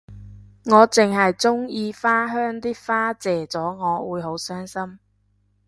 [0.65, 4.97] 我淨係鍾意花香啲花謝咗我會好傷心